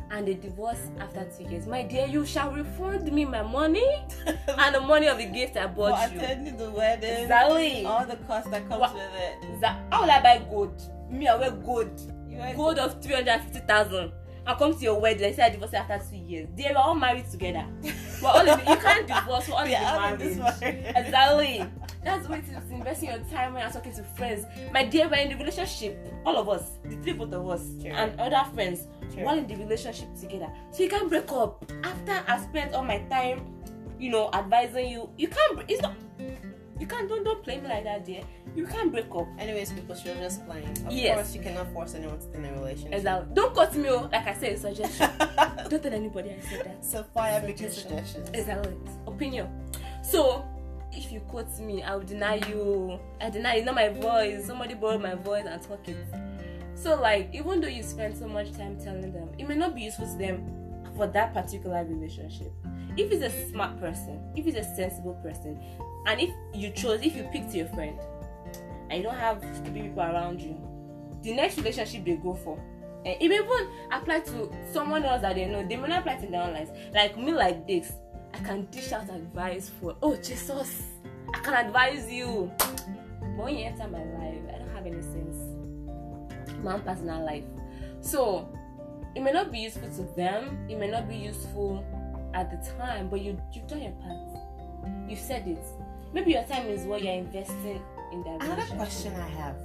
and 0.09 0.25
they 0.27 0.35
divorce 0.35 0.79
after 1.01 1.25
two 1.37 1.49
years. 1.49 1.67
My 1.67 1.83
dear, 1.83 2.07
you 2.07 2.25
shall 2.25 2.51
refund 2.51 3.11
me 3.11 3.25
my 3.25 3.41
money 3.41 3.85
and 4.47 4.75
the 4.75 4.79
money 4.79 5.07
of 5.07 5.17
the 5.17 5.25
gift 5.25 5.57
I 5.57 5.67
bought 5.67 6.11
you. 6.13 6.19
attending 6.19 6.55
the 6.55 6.71
wedding, 6.71 7.23
Exactly. 7.23 7.85
all 7.85 8.05
the 8.05 8.15
cost 8.17 8.49
that 8.51 8.67
comes 8.69 8.79
Wha- 8.81 8.93
with 8.93 9.03
it. 9.15 9.61
That 9.61 9.81
how 9.91 10.03
will 10.03 10.11
I 10.11 10.21
buy 10.21 10.45
gold? 10.49 10.81
Me, 11.11 11.27
I 11.27 11.35
wear 11.35 11.51
gold. 11.51 11.99
Gold 12.55 12.77
of 12.79 13.01
350,000. 13.01 14.11
I 14.45 14.53
come 14.55 14.73
to 14.75 14.79
your 14.81 14.99
wedding, 15.01 15.25
I 15.27 15.31
say 15.33 15.43
I 15.43 15.49
divorced 15.49 15.73
after 15.73 15.99
two 16.09 16.15
years. 16.17 16.47
They 16.55 16.69
were 16.71 16.77
all 16.77 16.95
married 16.95 17.29
together. 17.29 17.65
But 18.21 18.35
all 18.35 18.45
the, 18.45 18.63
you 18.71 18.77
can't 18.77 19.07
divorce, 19.07 19.47
we're 19.47 19.55
all 19.55 19.63
in 19.63 19.69
the 19.71 19.77
all 19.77 20.13
in 20.13 20.19
this 20.19 20.37
marriage. 20.37 20.61
marriage. 20.61 20.93
Exactly. 20.95 21.65
That's 22.03 22.25
the 22.25 22.31
way 22.31 22.41
to 22.41 22.47
to 22.67 22.73
investing 22.73 23.09
your 23.09 23.19
time 23.31 23.53
when 23.53 23.63
you're 23.63 23.71
talking 23.71 23.93
to 23.93 24.03
friends. 24.03 24.45
My 24.71 24.85
dear, 24.85 25.07
we're 25.09 25.17
in 25.17 25.29
the 25.29 25.35
relationship. 25.35 26.07
All 26.25 26.37
of 26.37 26.47
us, 26.49 26.63
the 26.85 26.95
three 26.97 27.13
both 27.13 27.33
of 27.33 27.47
us, 27.49 27.63
Sure. 27.81 27.91
and 27.91 28.19
other 28.19 28.43
friends, 28.53 28.87
we're 29.15 29.25
all 29.27 29.37
in 29.37 29.45
the 29.47 29.55
relationship 29.55 30.07
together. 30.19 30.49
So 30.71 30.83
you 30.83 30.89
can't 30.89 31.09
break 31.09 31.31
up 31.31 31.63
after 31.83 32.23
I 32.27 32.39
spent 32.41 32.73
all 32.73 32.83
my 32.83 32.99
time, 33.09 33.41
you 33.99 34.09
know, 34.09 34.29
advising 34.33 34.89
you. 34.89 35.09
You 35.17 35.27
can't. 35.27 35.61
It's 35.67 35.81
not. 35.81 35.95
You 36.79 36.87
can't. 36.87 37.09
Don't 37.09 37.23
don't 37.23 37.43
play 37.43 37.59
me 37.59 37.67
like 37.67 37.83
that, 37.83 38.05
dear. 38.05 38.21
You 38.57 38.65
can't 38.65 38.91
break 38.91 39.05
up. 39.15 39.27
Anyways, 39.37 39.71
people 39.71 39.93
should 39.95 40.17
just 40.17 40.43
playing. 40.47 40.67
Of 40.85 40.91
Yes. 40.91 41.15
course, 41.15 41.35
you 41.35 41.41
cannot 41.41 41.71
force 41.73 41.93
anyone 41.93 42.17
to 42.17 42.23
stay 42.23 42.37
in 42.39 42.45
a 42.45 42.53
relationship. 42.53 42.93
Exactly. 42.93 43.35
Don't 43.35 43.53
cut 43.55 43.75
me, 43.75 43.87
oh, 43.89 44.09
like 44.11 44.27
I 44.27 44.33
said, 44.33 44.53
it's 44.53 44.61
suggestion. 44.63 45.09
don't 45.69 45.83
tell 45.83 45.93
anybody 45.93 46.31
I 46.31 46.39
said 46.41 46.65
that. 46.65 46.83
so 46.83 47.03
fire 47.13 47.39
making 47.41 47.69
Suggestion. 47.69 47.89
suggestions. 48.15 48.29
Exactly. 48.33 48.73
Opinion. 49.05 49.47
So, 50.01 50.43
if 50.91 51.11
you 51.11 51.19
quote 51.19 51.57
me, 51.59 51.83
I 51.83 51.95
will 51.95 52.03
deny 52.03 52.35
you. 52.49 52.99
I 53.21 53.29
deny 53.29 53.55
it's 53.57 53.65
not 53.67 53.75
my 53.75 53.89
voice. 53.89 54.45
Somebody 54.47 54.73
borrowed 54.73 55.03
my 55.03 55.13
voice 55.13 55.45
and 55.47 55.61
talk 55.61 55.87
it. 55.87 55.97
So, 56.73 56.99
like, 56.99 57.29
even 57.33 57.61
though 57.61 57.67
you 57.67 57.83
spend 57.83 58.17
so 58.17 58.27
much 58.27 58.51
time 58.53 58.79
telling 58.83 59.13
them, 59.13 59.29
it 59.37 59.47
may 59.47 59.55
not 59.55 59.75
be 59.75 59.81
useful 59.81 60.07
to 60.07 60.17
them 60.17 60.43
for 60.95 61.05
that 61.05 61.31
particular 61.33 61.83
relationship. 61.85 62.51
If 62.97 63.11
it's 63.11 63.23
a 63.23 63.49
smart 63.51 63.79
person, 63.79 64.19
if 64.35 64.47
it's 64.47 64.57
a 64.57 64.63
sensible 64.75 65.13
person, 65.21 65.59
and 66.07 66.19
if 66.19 66.31
you 66.55 66.71
chose, 66.71 67.01
if 67.03 67.15
you 67.15 67.23
picked 67.31 67.53
your 67.53 67.67
friend, 67.67 67.99
and 68.89 68.97
you 68.97 69.03
don't 69.03 69.17
have 69.17 69.43
stupid 69.53 69.73
people 69.73 70.03
around 70.03 70.41
you, 70.41 70.57
the 71.23 71.33
next 71.33 71.57
relationship 71.57 72.05
they 72.05 72.15
go 72.15 72.33
for. 72.33 72.59
And 73.05 73.17
may 73.19 73.35
even 73.35 73.67
apply 73.91 74.19
to 74.21 74.51
someone 74.71 75.05
else 75.05 75.21
that 75.21 75.35
they 75.35 75.45
know. 75.45 75.65
They 75.67 75.77
may 75.77 75.87
not 75.87 75.99
apply 75.99 76.17
to 76.17 76.27
their 76.27 76.41
own 76.41 76.53
lives. 76.53 76.71
Like 76.93 77.17
me, 77.17 77.31
like 77.31 77.67
this, 77.67 77.93
I 78.33 78.39
can 78.39 78.65
dish 78.65 78.91
out 78.91 79.09
advice 79.09 79.69
for. 79.79 79.95
Oh 80.01 80.15
Jesus, 80.17 80.83
I 81.33 81.39
can 81.39 81.53
advise 81.53 82.11
you. 82.11 82.51
But 82.59 83.45
when 83.45 83.57
you 83.57 83.65
enter 83.65 83.87
my 83.87 84.03
life, 84.03 84.41
I 84.53 84.59
don't 84.59 84.75
have 84.75 84.85
any 84.85 85.01
sense. 85.01 85.37
My 86.63 86.73
own 86.73 86.81
personal 86.81 87.23
life. 87.23 87.43
So 88.01 88.49
it 89.15 89.21
may 89.21 89.31
not 89.31 89.51
be 89.51 89.59
useful 89.59 89.89
to 89.89 90.03
them. 90.15 90.67
It 90.69 90.77
may 90.77 90.89
not 90.89 91.07
be 91.07 91.15
useful 91.15 91.85
at 92.33 92.51
the 92.51 92.71
time, 92.77 93.09
but 93.09 93.21
you 93.21 93.39
you've 93.53 93.67
done 93.67 93.83
your 93.83 93.91
part. 93.93 95.09
you've 95.09 95.19
said 95.19 95.47
it. 95.47 95.63
Maybe 96.13 96.31
your 96.31 96.43
time 96.43 96.67
is 96.67 96.83
what 96.83 97.03
you're 97.03 97.13
investing 97.13 97.81
in 98.11 98.23
that. 98.23 98.43
Another 98.43 98.65
question 98.75 99.13
I 99.15 99.27
have: 99.27 99.55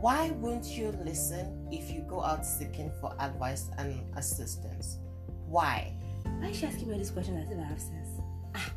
Why 0.00 0.30
won't 0.30 0.66
you 0.66 0.92
listen 1.04 1.68
if 1.70 1.90
you 1.90 2.02
go 2.02 2.22
out 2.22 2.44
seeking 2.44 2.90
for 3.00 3.14
advice 3.18 3.70
and 3.78 4.00
assistance? 4.16 4.98
Why? 5.46 5.94
Why 6.38 6.48
is 6.48 6.58
she 6.58 6.66
asking 6.66 6.88
me 6.88 6.98
this 6.98 7.10
question 7.10 7.36
as 7.36 7.50
if 7.50 7.58
I 7.58 7.62
have 7.62 7.80
sense? 7.80 8.08
Ah. 8.54 8.72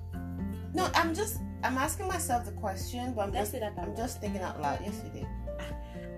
No, 0.73 0.89
I'm 0.95 1.13
just 1.13 1.39
I'm 1.63 1.77
asking 1.77 2.07
myself 2.07 2.45
the 2.45 2.51
question, 2.53 3.13
but 3.13 3.21
I'm 3.23 3.31
Let's 3.31 3.51
just 3.51 3.63
I'm 3.63 3.95
just 3.95 4.19
thinking 4.21 4.41
out 4.41 4.61
loud. 4.61 4.79
Yes, 4.83 5.01
you 5.03 5.21
did. 5.21 5.27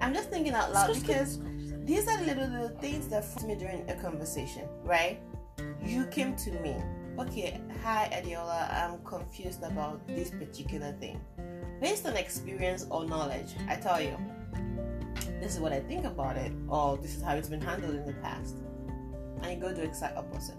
I'm 0.02 0.14
just 0.14 0.30
thinking 0.30 0.54
out 0.54 0.74
loud 0.74 0.94
because 0.94 1.40
these 1.86 2.08
are 2.08 2.18
the 2.18 2.26
little 2.26 2.48
little 2.48 2.78
things 2.80 3.08
that 3.10 3.26
force 3.26 3.46
me 3.46 3.56
during 3.56 3.90
a 3.90 3.96
conversation, 3.96 4.68
right? 4.84 5.20
You 5.82 6.06
came 6.08 6.36
to 6.38 6.52
me. 6.60 6.76
Okay, 7.20 7.62
hi 7.84 8.10
Adiola, 8.12 8.74
I'm 8.74 9.04
confused 9.04 9.64
about 9.64 10.06
this 10.08 10.32
particular 10.32 10.94
thing. 10.94 11.22
Based 11.84 12.06
on 12.06 12.16
experience 12.16 12.86
or 12.90 13.04
knowledge, 13.04 13.56
I 13.68 13.76
tell 13.76 14.00
you, 14.00 14.18
this 15.42 15.54
is 15.54 15.60
what 15.60 15.74
I 15.74 15.82
think 15.82 16.06
about 16.06 16.38
it, 16.38 16.54
or 16.70 16.96
this 16.96 17.18
is 17.18 17.22
how 17.22 17.36
it's 17.36 17.50
been 17.50 17.60
handled 17.60 17.96
in 17.96 18.06
the 18.06 18.14
past. 18.14 18.56
And 19.42 19.52
you 19.52 19.58
go 19.58 19.76
do 19.76 19.82
exact 19.82 20.16
opposite. 20.16 20.56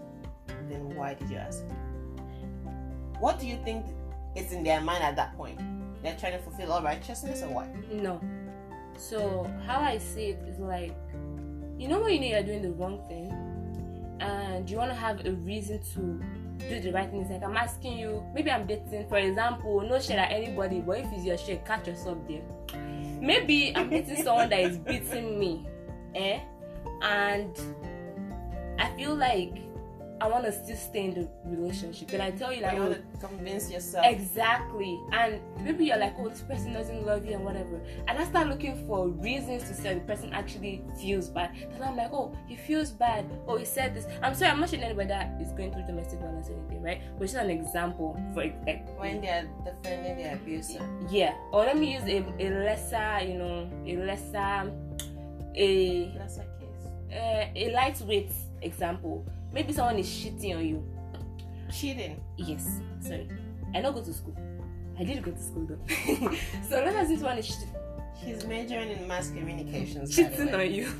Then 0.69 0.95
why 0.95 1.15
did 1.15 1.27
you 1.31 1.37
ask? 1.37 1.63
What 3.19 3.39
do 3.39 3.47
you 3.47 3.57
think 3.65 3.87
is 4.35 4.51
in 4.51 4.63
their 4.63 4.81
mind 4.81 5.03
at 5.03 5.15
that 5.15 5.35
point? 5.35 5.59
They're 6.03 6.15
trying 6.15 6.33
to 6.33 6.43
fulfill 6.43 6.71
all 6.71 6.83
righteousness 6.83 7.41
or 7.41 7.49
what? 7.49 7.69
No. 7.91 8.21
So 8.95 9.51
how 9.65 9.79
I 9.79 9.97
see 9.97 10.25
it 10.25 10.47
is 10.47 10.59
like, 10.59 10.95
you 11.79 11.87
know 11.87 12.01
when 12.01 12.13
you 12.13 12.19
know 12.19 12.27
you're 12.27 12.43
doing 12.43 12.61
the 12.61 12.71
wrong 12.73 13.03
thing, 13.07 13.31
and 14.19 14.69
you 14.69 14.77
want 14.77 14.91
to 14.91 14.95
have 14.95 15.25
a 15.25 15.31
reason 15.31 15.81
to 15.95 16.21
do 16.57 16.79
the 16.79 16.91
right 16.91 17.09
thing. 17.09 17.21
It's 17.21 17.31
like 17.31 17.43
I'm 17.43 17.57
asking 17.57 17.97
you, 17.97 18.23
maybe 18.33 18.51
I'm 18.51 18.65
dating, 18.65 19.07
for 19.07 19.17
example, 19.17 19.81
no 19.81 19.99
share 19.99 20.19
at 20.19 20.31
anybody, 20.31 20.81
but 20.81 20.99
if 20.99 21.11
it's 21.11 21.25
your 21.25 21.37
share, 21.37 21.57
catch 21.65 21.87
yourself 21.87 22.17
there. 22.27 22.41
Maybe 23.19 23.75
I'm 23.75 23.89
dating 23.89 24.23
someone 24.23 24.49
that 24.49 24.59
is 24.61 24.77
beating 24.77 25.39
me, 25.39 25.67
eh? 26.15 26.39
And 27.01 27.57
I 28.79 28.89
feel 28.95 29.15
like 29.15 29.57
I 30.21 30.27
want 30.27 30.45
to 30.45 30.51
still 30.51 30.77
stay 30.77 31.05
in 31.05 31.13
the 31.13 31.29
relationship. 31.45 32.07
Then 32.07 32.21
I 32.21 32.31
tell 32.31 32.53
you, 32.53 32.61
like, 32.61 32.75
you 32.75 32.81
want 32.81 32.97
oh, 32.97 33.19
to 33.19 33.27
convince 33.27 33.69
yourself. 33.69 34.05
Exactly. 34.05 34.97
And 35.11 35.41
maybe 35.61 35.85
you're 35.85 35.97
like, 35.97 36.15
oh, 36.17 36.29
this 36.29 36.41
person 36.41 36.73
doesn't 36.73 37.05
love 37.05 37.25
you 37.25 37.33
and 37.33 37.43
whatever. 37.43 37.81
And 38.07 38.17
I 38.17 38.23
start 38.23 38.47
looking 38.47 38.87
for 38.87 39.09
reasons 39.09 39.63
to 39.63 39.73
say 39.73 39.93
the 39.95 39.99
person 40.01 40.31
actually 40.33 40.83
feels 41.01 41.29
bad. 41.29 41.55
Then 41.71 41.83
I'm 41.83 41.97
like, 41.97 42.13
oh, 42.13 42.35
he 42.47 42.55
feels 42.55 42.91
bad. 42.91 43.25
Oh, 43.45 43.57
he 43.57 43.65
said 43.65 43.93
this. 43.93 44.05
I'm 44.23 44.33
sorry, 44.35 44.51
I'm 44.51 44.59
not 44.61 44.69
sure 44.69 44.79
anybody 44.79 45.09
that 45.09 45.37
is 45.41 45.51
going 45.51 45.73
through 45.73 45.85
domestic 45.85 46.19
violence 46.19 46.49
or 46.49 46.57
anything, 46.59 46.81
right? 46.81 47.01
But 47.17 47.25
it's 47.25 47.33
just 47.33 47.43
an 47.43 47.51
example 47.51 48.17
for 48.33 48.45
like 48.65 48.87
when 48.97 49.19
they're 49.19 49.49
defending 49.65 50.17
the 50.17 50.33
abuser. 50.33 50.87
Yeah. 51.09 51.33
Or 51.51 51.65
let 51.65 51.77
me 51.77 51.93
use 51.93 52.03
a, 52.03 52.23
a 52.39 52.49
lesser, 52.63 53.25
you 53.27 53.37
know, 53.37 53.69
a 53.85 53.97
lesser, 53.97 54.71
a 55.55 56.13
lesser 56.17 56.45
case. 56.59 57.15
Uh, 57.15 57.47
a 57.55 57.71
lightweight 57.73 58.31
example 58.61 59.25
maybe 59.55 59.73
someone 59.73 59.97
is 59.97 60.13
cheating 60.15 60.53
on 60.53 60.67
you. 60.67 60.83
Cheating? 61.71 62.21
Yes. 62.37 62.81
Sorry. 62.99 63.27
I 63.73 63.81
don't 63.81 63.95
go 63.95 64.03
to 64.03 64.13
school. 64.13 64.35
I 64.99 65.03
did 65.03 65.23
go 65.23 65.31
to 65.31 65.41
school 65.41 65.65
though. 65.65 65.79
so 66.69 66.75
let 66.75 66.95
us 66.95 67.07
this 67.07 67.21
one 67.21 67.37
is 67.37 67.47
cheating. 67.47 67.73
She's 68.23 68.45
majoring 68.45 68.91
in 68.91 69.07
mass 69.07 69.29
communications. 69.29 70.15
Cheating 70.15 70.53
on 70.53 70.71
you. 70.71 70.87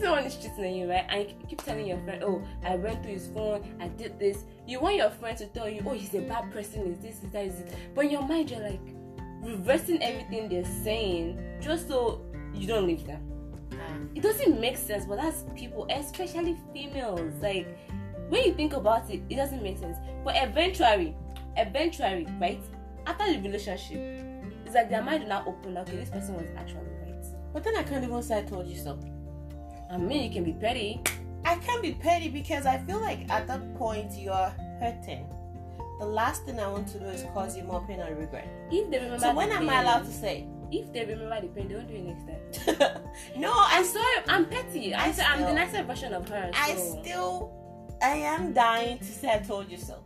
Say 0.00 0.08
one 0.08 0.24
is 0.24 0.36
cheating 0.36 0.64
on 0.64 0.74
you, 0.74 0.90
right? 0.90 1.04
And 1.08 1.28
you 1.28 1.46
keep 1.48 1.62
telling 1.62 1.86
your 1.86 1.98
friend, 2.04 2.24
oh, 2.24 2.42
I 2.64 2.76
went 2.76 3.02
through 3.02 3.12
his 3.12 3.28
phone, 3.28 3.62
I 3.80 3.88
did 3.88 4.18
this. 4.18 4.44
You 4.66 4.80
want 4.80 4.96
your 4.96 5.10
friend 5.10 5.36
to 5.38 5.46
tell 5.48 5.68
you, 5.68 5.82
oh, 5.86 5.92
he's 5.92 6.14
a 6.14 6.20
bad 6.22 6.50
person, 6.52 6.86
is 6.86 6.98
this, 7.00 7.22
is 7.22 7.30
that, 7.30 7.44
is 7.44 7.60
it. 7.60 7.74
But 7.94 8.06
in 8.06 8.12
your 8.12 8.22
mind, 8.22 8.50
you're 8.50 8.60
like 8.60 8.80
reversing 9.42 10.02
everything 10.02 10.48
they're 10.48 10.64
saying 10.64 11.38
just 11.60 11.88
so 11.88 12.22
you 12.54 12.66
don't 12.66 12.86
leave 12.86 13.06
them 13.06 13.20
it 14.14 14.22
doesn't 14.22 14.60
make 14.60 14.76
sense, 14.76 15.04
but 15.04 15.16
that's 15.16 15.44
people, 15.54 15.86
especially 15.90 16.56
females. 16.72 17.32
Like 17.40 17.66
when 18.28 18.44
you 18.44 18.54
think 18.54 18.72
about 18.72 19.10
it, 19.10 19.22
it 19.28 19.36
doesn't 19.36 19.62
make 19.62 19.78
sense. 19.78 19.96
But 20.24 20.34
eventually, 20.36 21.16
eventually, 21.56 22.26
right 22.40 22.60
after 23.06 23.32
the 23.32 23.40
relationship, 23.40 23.98
it's 24.64 24.74
like 24.74 24.90
their 24.90 25.02
mind 25.02 25.22
will 25.24 25.30
now 25.30 25.44
open. 25.46 25.76
Okay, 25.78 25.96
this 25.96 26.10
person 26.10 26.34
was 26.34 26.46
actually 26.56 26.86
right. 27.02 27.24
But 27.52 27.64
then 27.64 27.76
I 27.76 27.82
can't 27.82 28.04
even 28.04 28.22
say 28.22 28.38
I 28.38 28.42
told 28.42 28.66
you 28.66 28.76
so. 28.76 28.98
I 29.90 29.96
mean, 29.96 30.22
you 30.22 30.30
can 30.30 30.44
be 30.44 30.52
petty. 30.52 31.02
I 31.44 31.56
can't 31.56 31.82
be 31.82 31.94
petty 31.94 32.28
because 32.28 32.66
I 32.66 32.78
feel 32.78 33.00
like 33.00 33.28
at 33.30 33.46
that 33.48 33.74
point 33.76 34.12
you're 34.16 34.52
hurting. 34.78 35.26
The 35.98 36.06
last 36.06 36.44
thing 36.44 36.60
I 36.60 36.68
want 36.68 36.88
to 36.88 36.98
do 36.98 37.06
is 37.06 37.24
cause 37.34 37.56
you 37.56 37.64
more 37.64 37.84
pain 37.86 38.00
and 38.00 38.16
regret. 38.16 38.48
If 38.70 38.90
they 38.90 38.98
remember, 38.98 39.18
so 39.18 39.34
when 39.34 39.50
am 39.50 39.68
I 39.68 39.82
allowed 39.82 40.04
to 40.04 40.12
say? 40.12 40.46
If 40.72 40.92
they 40.92 41.04
remember 41.04 41.40
the 41.40 41.48
pain, 41.48 41.68
they 41.68 41.74
won't 41.74 41.88
do 41.88 41.94
it 41.94 42.04
next 42.04 42.66
time. 42.66 43.02
no, 43.36 43.52
I'm 43.54 43.84
sorry. 43.84 44.16
I'm 44.28 44.46
petty. 44.46 44.94
I 44.94 45.06
am 45.06 45.12
still, 45.12 45.26
I'm 45.28 45.40
the 45.42 45.52
nicer 45.52 45.82
version 45.82 46.12
of 46.12 46.28
her. 46.28 46.50
So. 46.52 46.60
I 46.60 46.74
still, 46.74 47.52
I 48.02 48.16
am 48.16 48.52
dying 48.52 48.98
to 48.98 49.04
say 49.04 49.34
I 49.34 49.38
told 49.38 49.70
you 49.70 49.78
so. 49.78 49.98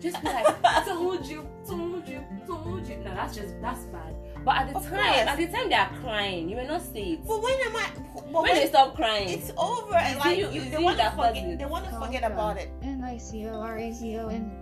Just 0.00 0.20
be 0.22 0.28
like, 0.28 0.62
told 0.84 1.26
you, 1.26 1.48
told 1.66 2.06
you, 2.06 2.22
told 2.46 2.86
you. 2.86 2.96
No, 2.98 3.14
that's 3.14 3.34
just 3.34 3.60
that's 3.62 3.84
bad. 3.84 4.14
But 4.44 4.56
at 4.56 4.68
the 4.68 4.76
of 4.76 4.84
time, 4.84 4.98
course. 4.98 5.28
at 5.28 5.36
the 5.38 5.46
time 5.46 5.68
they 5.70 5.74
are 5.74 5.90
crying, 6.02 6.50
you 6.50 6.56
may 6.56 6.66
not 6.66 6.82
say 6.82 7.12
it. 7.12 7.26
But 7.26 7.42
when 7.42 7.54
am 7.54 7.76
I? 7.76 7.90
But 8.14 8.24
when, 8.26 8.42
when 8.42 8.54
they 8.54 8.66
stop 8.66 8.94
crying, 8.94 9.30
it's 9.30 9.50
over. 9.56 9.92
like 9.92 10.36
you, 10.36 10.50
you, 10.50 10.68
they 10.68 10.76
want 10.76 10.98
to 10.98 11.10
forget. 11.12 11.58
They 11.58 11.64
want 11.64 11.86
to 11.86 11.96
oh, 11.96 12.04
forget 12.04 12.30
about 12.30 12.58
it. 12.58 12.70
N 12.82 13.02
I 13.02 13.16
C 13.16 13.46
O 13.46 13.60
R 13.60 13.78
A 13.78 13.92
C 13.94 14.18
O 14.18 14.28
N. 14.28 14.52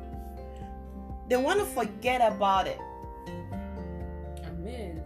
They 1.29 1.37
want 1.37 1.59
to 1.59 1.67
forget 1.67 2.21
about 2.21 2.69
it. 2.69 2.79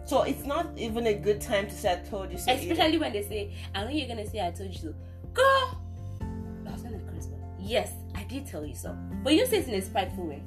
So 0.07 0.23
it's 0.23 0.45
not 0.45 0.67
even 0.77 1.05
a 1.07 1.13
good 1.13 1.41
time 1.41 1.67
to 1.67 1.75
say 1.75 1.91
I 1.91 1.95
told 1.97 2.31
you 2.31 2.37
so. 2.37 2.49
Especially 2.51 2.81
either. 2.95 2.99
when 2.99 3.11
they 3.11 3.23
say, 3.23 3.53
I 3.75 3.83
know 3.83 3.89
you're 3.89 4.07
gonna 4.07 4.25
say 4.25 4.39
I 4.39 4.51
told 4.51 4.69
you 4.71 4.79
so. 4.79 4.93
That's 6.63 6.83
not 6.83 6.93
the 6.93 6.99
charisma. 6.99 7.37
Yes, 7.59 7.91
I 8.15 8.23
did 8.23 8.47
tell 8.47 8.65
you 8.65 8.73
so. 8.73 8.97
But 9.21 9.33
you 9.33 9.45
say 9.45 9.57
it 9.57 9.67
in 9.67 9.73
a 9.75 9.81
spiteful 9.81 10.25
way. 10.27 10.41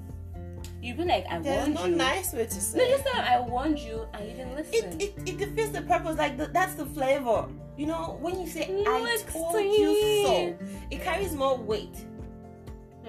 You 0.82 0.94
be 0.94 1.04
like, 1.04 1.26
I 1.30 1.40
There's 1.40 1.58
warned 1.68 1.74
no 1.74 1.84
you. 1.84 1.96
nice 1.96 2.32
way 2.32 2.44
to 2.46 2.60
say. 2.60 2.78
No, 2.78 2.84
you 2.84 2.96
just 2.96 3.14
I 3.14 3.38
warned 3.40 3.78
you 3.78 4.06
and 4.14 4.28
you 4.30 4.34
didn't 4.34 4.54
listen. 4.54 4.98
It 4.98 5.14
it, 5.18 5.28
it 5.28 5.38
defeats 5.38 5.72
the 5.72 5.82
purpose. 5.82 6.16
Like 6.16 6.38
the, 6.38 6.46
that's 6.46 6.74
the 6.74 6.86
flavor. 6.86 7.46
You 7.76 7.86
know, 7.86 8.16
when 8.20 8.40
you 8.40 8.46
say 8.46 8.62
I 8.86 9.18
told 9.28 9.62
you 9.62 10.24
so, 10.26 10.58
it 10.90 11.02
carries 11.02 11.34
more 11.34 11.58
weight. 11.58 11.96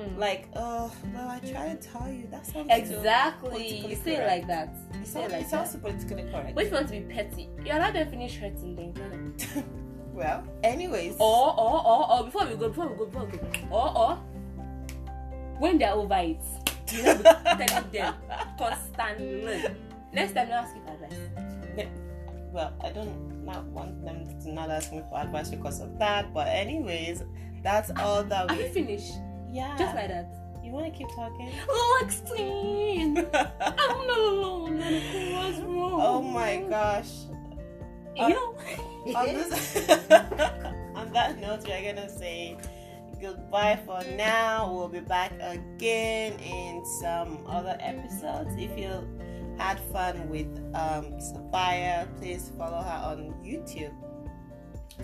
Hmm. 0.02 0.20
Like, 0.20 0.48
uh, 0.56 0.90
well, 1.14 1.30
I 1.30 1.40
try 1.40 1.70
to 1.70 1.76
tell 1.76 2.10
you. 2.10 2.28
That 2.32 2.46
sounds 2.46 2.68
exactly. 2.70 3.88
You 3.88 3.96
say 3.96 4.16
it 4.16 4.28
like 4.28 4.48
that. 4.48 4.76
You 5.00 5.06
say 5.06 5.26
it 5.26 5.32
like 5.32 5.42
it 5.44 5.50
sounds 5.50 5.76
politically 5.76 6.24
correct. 6.32 6.56
But 6.56 6.66
if 6.66 6.70
you 6.72 6.76
want 6.76 6.88
to 6.88 7.00
be 7.00 7.14
petty, 7.14 7.50
you're 7.64 7.76
allowed 7.76 7.94
to 7.94 8.06
finish 8.06 8.38
hurting 8.38 8.94
then. 8.94 9.36
well, 10.14 10.44
anyways. 10.64 11.16
Or, 11.20 11.60
or, 11.60 11.86
or, 11.86 12.12
or, 12.12 12.24
before 12.26 12.46
we 12.48 12.56
go, 12.56 12.70
before 12.70 12.88
we 12.88 12.98
go, 12.98 13.06
before 13.06 13.26
we 13.26 13.38
go, 13.38 13.48
or, 13.70 13.98
or, 13.98 14.16
when 15.60 15.78
they're 15.78 15.94
over 15.94 16.16
it, 16.16 16.42
you 16.92 17.04
know, 17.04 17.22
telling 17.22 17.92
them 17.92 18.16
constantly. 18.58 19.66
Next 20.14 20.34
time, 20.34 20.50
not 20.50 20.66
ask 20.66 20.76
you 20.76 20.82
for 20.84 20.94
advice. 20.94 21.88
Well, 22.52 22.74
I 22.84 22.90
don't 22.90 23.46
not 23.46 23.64
want 23.68 24.04
them 24.04 24.26
to 24.42 24.52
not 24.52 24.70
ask 24.70 24.92
me 24.92 25.02
for 25.10 25.20
advice 25.20 25.50
because 25.50 25.80
of 25.80 25.98
that. 26.00 26.34
But 26.34 26.48
anyways, 26.48 27.24
that's 27.64 27.92
all 27.98 28.24
that. 28.24 28.52
Are 28.52 28.56
we... 28.58 28.64
you 28.64 28.70
finished? 28.70 29.14
Yeah. 29.52 29.76
Just 29.78 29.96
like 29.96 30.08
that. 30.08 30.34
You 30.64 30.72
want 30.72 30.86
to 30.86 30.92
keep 30.92 31.10
talking? 31.10 31.52
Lexine! 31.68 33.18
I'm 33.60 34.08
not 34.08 34.18
alone. 34.18 34.78
What's 34.78 35.58
wrong? 35.60 36.00
Oh 36.02 36.22
my 36.22 36.58
gosh. 36.70 37.12
You 38.16 38.30
know? 38.30 38.56
on, 39.16 39.26
this, 39.26 39.90
on 40.96 41.12
that 41.14 41.40
note, 41.40 41.64
we're 41.68 41.82
going 41.82 41.96
to 41.96 42.10
say 42.10 42.58
goodbye 43.20 43.80
for 43.86 44.04
now. 44.16 44.72
We'll 44.72 44.88
be 44.88 45.00
back 45.00 45.34
again 45.42 46.34
in 46.40 46.86
some 47.02 47.40
other 47.48 47.76
episodes. 47.80 48.52
If 48.58 48.78
you 48.78 49.08
had 49.58 49.80
fun 49.92 50.30
with 50.30 50.48
um, 50.74 51.20
Sophia, 51.20 52.08
please 52.20 52.52
follow 52.58 52.82
her 52.82 53.02
on 53.04 53.34
YouTube 53.44 53.94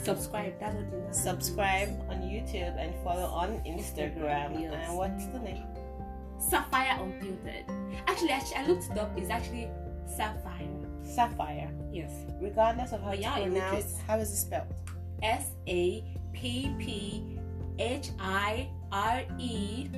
Subscribe. 0.03 0.59
That's 0.59 0.75
what 0.75 0.85
you 0.85 0.97
know. 0.99 1.11
Subscribe 1.11 1.89
on 2.09 2.17
YouTube 2.21 2.77
and 2.79 2.93
follow 3.03 3.25
on 3.25 3.61
Instagram. 3.65 4.59
Yes. 4.59 4.73
And 4.87 4.97
what's 4.97 5.25
the 5.27 5.39
name? 5.39 5.65
Sapphire 6.39 6.97
Unfiltered. 7.01 7.65
Actually, 8.07 8.31
actually, 8.31 8.57
I 8.57 8.67
looked 8.67 8.85
it 8.91 8.97
up. 8.97 9.11
It's 9.17 9.29
actually 9.29 9.69
Sapphire. 10.05 10.67
Sapphire. 11.03 11.71
Yes. 11.91 12.11
Regardless 12.41 12.91
of 12.93 13.01
how 13.01 13.13
you 13.13 13.29
pronounce, 13.29 13.97
how 14.07 14.17
is 14.17 14.31
it 14.31 14.37
spelled? 14.37 14.73
S 15.23 15.51
A 15.67 16.03
P 16.33 16.73
P 16.79 17.39
H 17.79 18.09
I 18.19 18.69
R 18.91 19.23
E. 19.39 19.89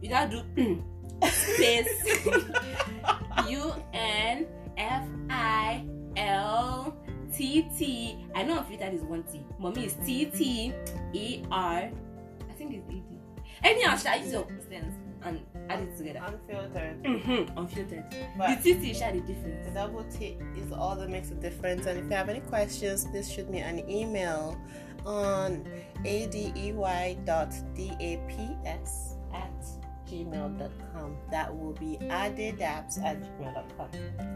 You 0.00 0.08
gotta 0.08 0.42
do 0.56 0.82
space 1.28 1.88
U 3.48 3.74
N 3.92 4.46
F 4.78 5.06
I 5.28 5.84
L 6.16 6.96
T 7.32 7.68
T. 7.76 8.26
I 8.34 8.42
know 8.42 8.58
on 8.58 8.66
Twitter 8.66 8.88
is 8.92 9.02
one 9.02 9.22
T. 9.24 9.44
Mommy 9.58 9.86
is 9.86 9.94
T 10.04 10.26
T 10.26 10.72
E 11.12 11.42
R. 11.50 11.90
I 11.90 12.52
think 12.56 12.74
it's 12.74 12.90
E 12.90 13.02
D. 13.08 13.16
Anyhow, 13.62 13.96
should 13.96 14.06
I 14.08 14.16
use 14.16 14.32
your 14.32 14.46
sense 14.68 14.94
and 15.22 15.40
add 15.68 15.80
it 15.80 15.96
together? 15.96 16.22
Unfiltered. 16.26 17.02
Mm-hmm. 17.02 17.58
Unfiltered. 17.58 18.04
But 18.38 18.62
the 18.62 18.74
TT 18.74 18.96
share 18.96 19.12
the 19.12 19.20
the 19.20 19.32
difference. 19.34 19.74
double 19.74 20.04
T 20.04 20.38
is 20.56 20.72
all 20.72 20.96
that 20.96 21.10
makes 21.10 21.30
a 21.30 21.34
difference. 21.34 21.86
And 21.86 21.98
if 21.98 22.04
you 22.04 22.16
have 22.16 22.28
any 22.28 22.40
questions, 22.40 23.04
please 23.06 23.30
shoot 23.30 23.50
me 23.50 23.58
an 23.58 23.88
email 23.88 24.58
on 25.04 25.64
adey 26.04 27.24
dot 27.24 27.50
adey.daps 27.76 29.16
at 29.34 29.64
gmail.com. 30.08 31.16
That 31.30 31.56
will 31.56 31.72
be 31.72 31.98
adedaps 32.02 33.02
at 33.02 33.20
gmail.com. 33.22 33.88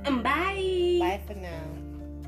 And 0.04 0.22
bye. 0.22 0.98
Bye 1.00 1.20
for 1.26 1.34
now. 1.34 1.93